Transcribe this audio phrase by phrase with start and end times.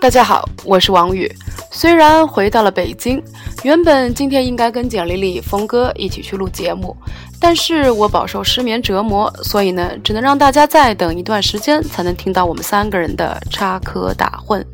[0.00, 1.30] 大家好，我是王宇。
[1.70, 3.22] 虽然回到了北京，
[3.62, 6.96] 原本今天应该跟简丽丽、峰哥一起去录节目，
[7.38, 14.64] 但是我饱受失眠折磨，所以呢，只能让大家再等一段时间，才能听到我们三个人的插科打诨。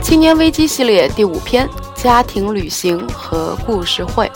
[0.00, 4.30] 青年危机系列第五篇：家庭旅行和故事会。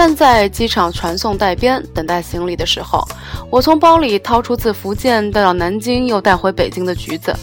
[0.00, 3.06] 站在机场传送带边等待行李的时候，
[3.50, 7.36] 我从包里掏出自福建带到南京又带回北京的橘子，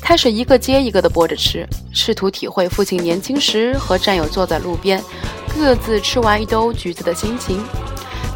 [0.00, 5.02] 开始一个接一个的剥着吃，试图体会父亲年轻时和战友坐在路边，
[5.58, 7.60] 各自吃完一兜橘子的心情。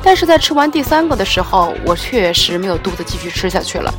[0.02, 3.95] 但是在吃完第三个的时候，我确实没有肚子继续吃下去了。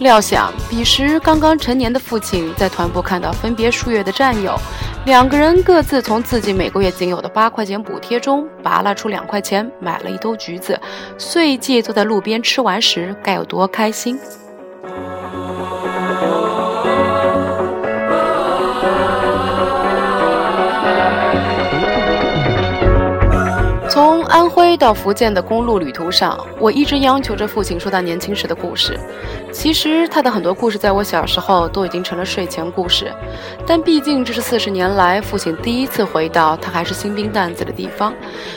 [0.00, 4.58] 料想彼时刚刚成年的父亲在团部看到分别数月的战友，
[5.06, 10.80] 两个人各自从自己每个月仅有的八块钱补贴中扒拉出两块钱，买了一兜橘子，
[11.18, 14.18] 随即坐在路边吃完时，该有多开心！
[24.76, 28.98] 到福建的公路旅途上，我一直央求着父亲说他年轻时的故事。
[29.52, 33.12] 其实他的很多故事，在我小时候都已经成了睡前故事。
[33.66, 38.12] 但毕竟这是四十年来父亲第一次回到他还是新兵蛋子的地方，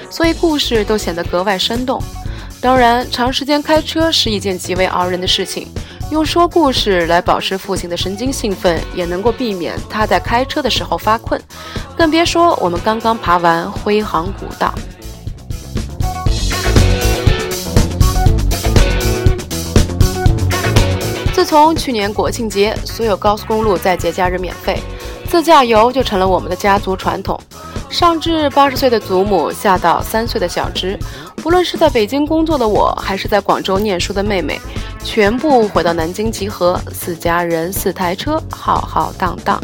[0.09, 2.01] 所以故事都显得格外生动。
[2.59, 5.67] 当然，长时间开车是一件极为熬人的事情，
[6.11, 11.39] 用说故事来保持父亲的神经兴奋，也能够避免他在开车的时候发困。
[11.95, 14.73] 更别说我们刚刚爬完徽杭古道。
[21.37, 24.81] 自从去年国庆节，所有高速公路在节假日免费，
[25.29, 27.39] 自驾游就成了我们的家族传统。
[27.91, 30.97] 上至八十岁的祖母，下到三岁的小侄，
[31.35, 34.59] 不论是在北京工作的我，还是在广州念书的妹妹，
[35.03, 39.61] 全部回到南京集合，四家人四台车，浩浩荡荡。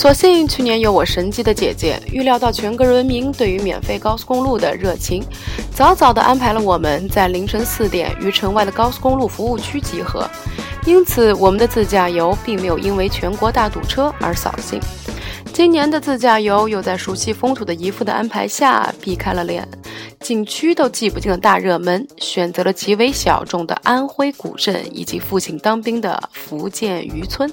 [0.00, 5.22] 所幸去年有我神机的姐姐预料到全国人民对于免费高速公路的热情，
[5.74, 10.26] 早早地安排了我们在凌晨四点于城外的高速公路服务区集合，
[10.86, 14.80] 因此我们的自驾游并没有因为全国大堵车而扫兴。
[15.52, 19.68] 今年的自驾游又在熟悉风土的姨父的安排下，避开了连
[20.20, 27.52] 景区都记不进的大热门，选择了极为小众的安徽古镇以及父亲当兵的福建渔村。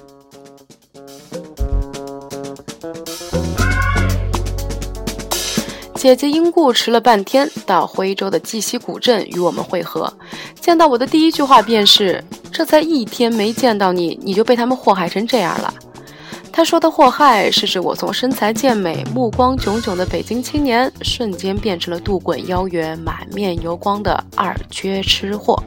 [5.98, 10.10] 姐姐因故迟了半天，到徽州的绩溪古镇与我们会合。
[10.60, 12.22] 见到我的第一句话便是
[12.52, 15.74] ：“这才一天没见到你，你就被他们祸害成这样了。”
[16.52, 25.60] 他说的“祸害”是指我从身材健美、目光炯炯的北京青年，瞬间变成了肚滚腰圆、满面油光的二缺吃货。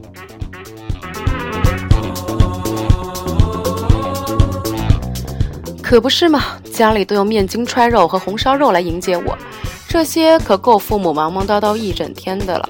[5.82, 9.38] 可不是嘛，家里都用面筋揣肉和红烧肉来迎接我。
[9.92, 12.70] 这些可够父母忙忙叨叨一整天的了。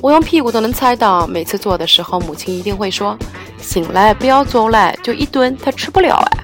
[0.00, 3.14] 我用屁股都能猜到，每次做的时候，母亲一定会说
[3.60, 6.38] ：“醒来不要做来，就一顿他吃不了哎。”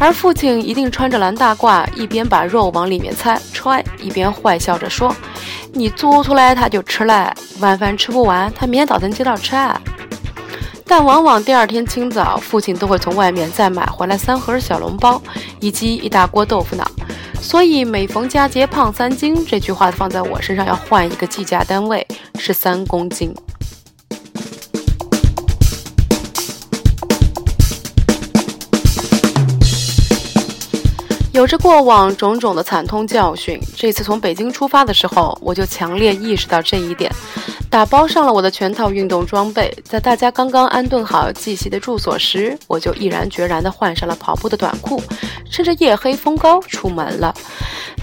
[0.00, 5.14] 而父亲一定穿着蓝大褂，一边把肉往里面塞揣，一边坏笑着说
[5.72, 9.54] ：“你做出来他就吃了，晚饭吃不完，他明天早晨接着吃。”
[10.84, 15.22] 但往往第二天清早，父亲都会从外面再买回来三盒小笼包，
[15.60, 16.84] 以及一大锅豆腐脑。
[17.42, 22.06] 所以每逢佳节胖三斤这句话放在我身上要换一个计价单位
[22.38, 23.34] 是三公斤。
[31.34, 37.11] 有着过往种种的惨痛教训，这次从北京出发的时候，我就强烈意识到这一点。
[37.72, 45.02] 打包上了我的全套运动装备，在大家刚刚安顿好季系的住所时，我就毅然决然地换上了跑步的短裤，
[45.50, 47.34] 趁着夜黑风高出门了。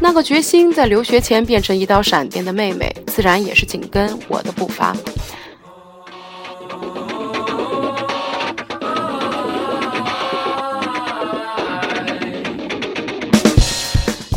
[0.02, 4.98] 那个决心在留学前变成一道闪电的妹妹，自然也是紧跟我的步伐。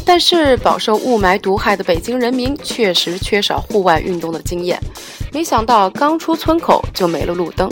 [0.04, 4.78] 但是饱受雾霾毒害的北京人民确实缺少户外运动的经验。
[5.32, 7.70] 没想到刚出村口就没了路灯，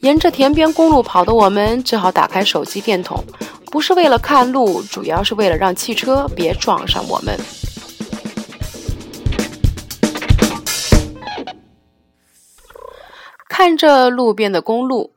[0.00, 3.22] 沿着田边公路跑的我们只好打开手机电筒，
[3.72, 7.36] 不是为了看路，主要是为了让汽车别撞上我们。
[13.48, 15.12] 看着路边的公路，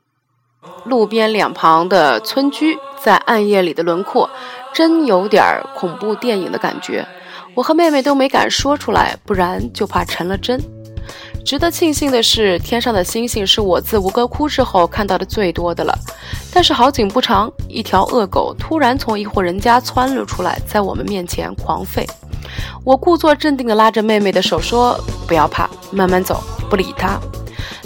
[0.84, 4.28] 路边两旁的村居在暗夜里的轮廓，
[4.74, 5.42] 真有点
[5.76, 7.06] 恐怖电影的感觉。
[7.54, 10.60] 我和妹妹都没敢说出来，不然就怕成了真。
[11.46, 15.96] 值得庆幸的是，天上的星星是我自吴哥窟之后看到的最多的了。
[16.52, 22.04] 但是好景不长，一条恶狗突然从一户人家窜了出来，在我们面前狂吠。
[22.82, 24.98] 我故作镇定地拉着妹妹的手说
[25.28, 27.16] ：“不要怕，慢慢走，不理它。”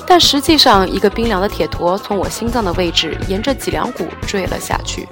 [0.08, 5.06] 但实际上，一个冰凉的铁坨从我心脏的位置沿着脊梁骨坠了下去。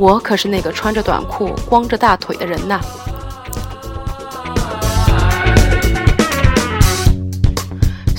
[0.00, 2.80] 我可是那个穿着短裤、光着大腿的人呐。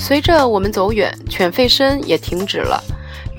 [0.06, 2.80] 随着我们走远，犬吠声也停止了。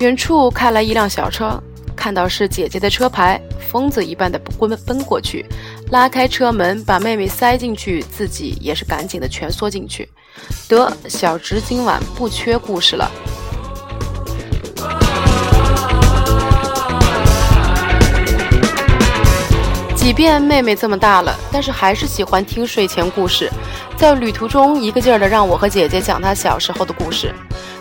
[0.00, 1.58] 远处开来一辆小车，
[1.96, 5.46] 看到是姐姐的车牌，疯子一般的奔奔过去，
[5.90, 10.06] 拉开车门，把妹妹塞进去，自己也是赶紧的蜷缩进去。
[10.68, 13.10] 得，小侄今晚不缺故事了。
[20.08, 23.46] 即便妹妹这么大了，但是还是喜欢听睡前故事，
[23.94, 27.30] 在旅途中一个劲儿的让我和姐姐讲她小时候的故事，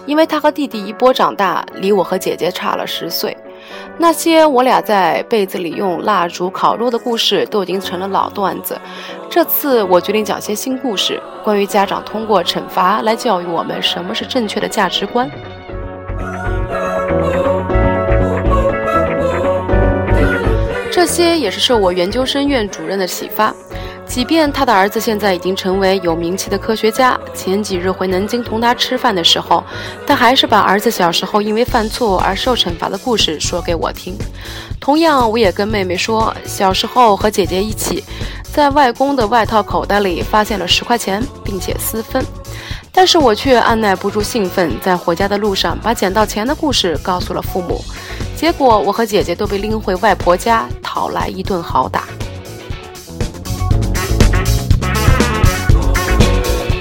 [0.06, 3.36] 因为她和弟弟一波长大，离我和姐姐差了十岁，
[3.98, 8.78] 那些我俩在被子里用蜡烛烤肉的故事都已经成了老段子。
[9.30, 15.32] 这次我决定讲些新故事，关于家长通过惩罚来教育我们什么是正确的价值观。
[21.08, 23.54] 些也是受我研究生院主任的启发。
[24.06, 29.62] 即便他的儿子现在已经成为有名气的科学家，前几日回南京同他吃饭的时候，
[30.06, 34.18] 他还是把儿子小时候因为犯错而受惩罚的故事说给我听。
[34.80, 38.02] 同样，我也跟妹妹说，小时候和姐姐一起，
[38.44, 42.24] 在外公的外套口袋里发现了十块钱，并且私分。
[42.94, 47.84] 但是我却按耐不住兴奋，在回家的路上把捡到钱的故事告诉了父母。
[48.38, 52.08] 结果，我和姐姐都被拎回外婆家，讨来一顿好打。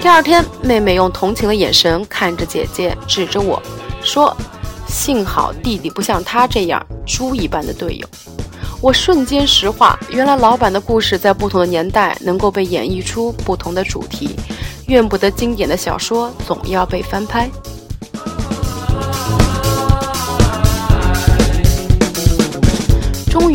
[0.01, 3.63] 第二天，妹妹用同情的眼神看着姐姐，指着我
[4.03, 4.35] 说
[4.89, 8.09] ：“幸好弟弟不像他这样猪一般的队友。”
[8.81, 14.35] 我瞬间石化，原来老板的故事在不同的年代能够被演绎出不同的主题，
[14.87, 17.51] 怨不得经典的小说总要被翻拍。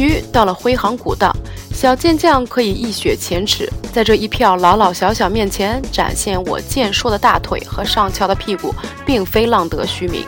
[0.01, 1.31] 于到了辉煌古道，
[1.73, 8.73] 小健将可以一雪前耻，在这一票老老小小面前展现我健硕的大腿和上翘的屁股，
[9.05, 10.25] 并非浪得虚名。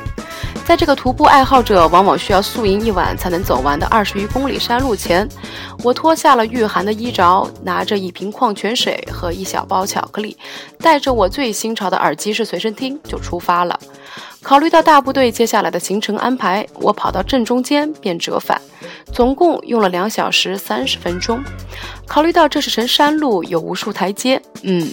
[0.66, 5.28] 在这个徒步爱好者往往需要宿营一晚才能走完的二十余公里山路前，
[5.84, 10.38] 我脱下了御寒的衣着，拿着一瓶矿泉水和一小包巧克力，
[10.80, 13.78] 带着我最新潮的耳机式随身听就出发了。
[14.44, 18.62] 考虑到大部队接下来的行程安排，我跑到正中间便折返，
[19.13, 21.42] 总共用了两小时三十分钟。
[22.06, 24.88] 考虑到这是程山路，有无数台阶，嗯，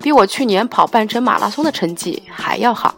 [0.00, 2.94] 比我去年跑半程马拉松的成绩还要好。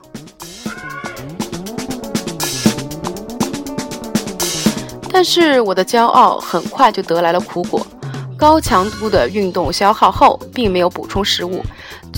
[5.11, 7.87] 但是我的骄傲很快就得来了苦果，
[8.37, 11.63] 高强度的运动消耗后，并没有补充食物。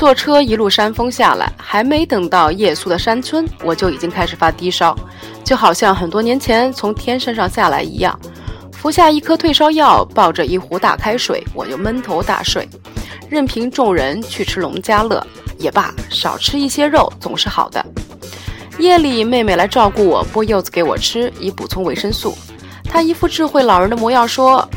[0.05, 4.95] 坐车一路山峰下来，还没等到夜宿的山村，我就已经开始发低烧，
[5.43, 8.21] 就好像很多年前从天山上下来一样。
[8.71, 12.69] 服下一颗退烧药，抱着一壶大开水，我就闷头大睡，
[13.31, 15.27] 任凭众人去吃农家乐
[15.59, 17.83] 也罢，少吃一些肉总是好的。
[18.79, 22.37] 夜里，妹妹来照顾我，剥柚子给我吃，以补充维生素。
[22.85, 24.69] 她一副智慧老人的模样说。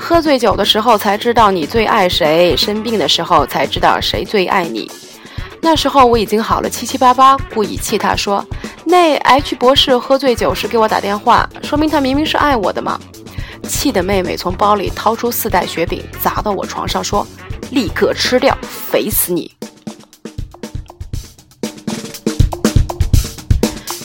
[0.00, 4.90] 喝醉酒的时候才知道你最爱谁，生病的时候才知道谁最爱你。
[5.60, 8.44] 那时候我已经好了七七八八，故意气他说
[8.84, 12.98] ：“那 H 博士喝醉酒时给我打电话，说明他明明是爱我的嘛。”
[13.68, 17.24] 气的妹妹从包里掏出四袋雪饼砸到我床上，说
[17.70, 18.56] ：“立刻吃掉，
[18.90, 19.54] 肥死你！”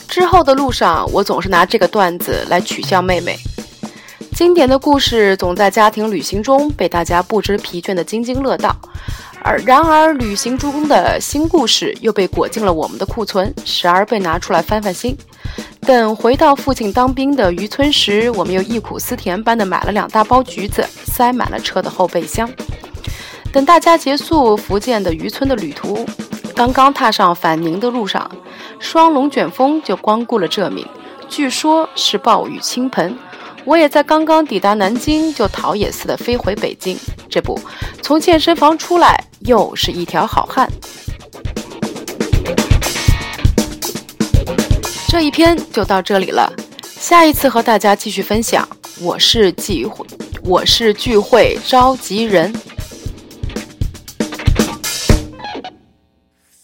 [0.08, 3.40] 之后的路上，我总是拿这个段子来取笑妹妹。
[4.36, 8.76] 经典的故事总在家庭旅行中被大家不知疲倦的津津乐道，
[9.42, 15.18] 而然而旅行中的新故事又被裹进了我们的库存，时而被拿出来翻翻新。
[15.80, 22.50] 等回到父亲当兵的渔村时，我们又忆苦思甜般的买了两大包橘子，塞满了车的后备箱。
[23.54, 26.06] 等大家结束福建的渔村的旅途，
[26.54, 28.30] 刚刚踏上返宁的路上，
[28.80, 30.86] 双龙卷风就光顾了这闽，
[31.30, 33.18] 据说是暴雨倾盆。
[33.66, 36.96] 我也在刚刚抵达南京，就逃也似的飞回北京。
[37.28, 37.60] 这不，
[38.04, 40.70] 从健身房出来，又是一条好汉。
[45.10, 46.52] 这一篇就到这里了，
[46.84, 48.68] 下一次和大家继续分享。
[49.02, 50.06] 我是聚会，
[50.44, 52.54] 我是聚会召集人。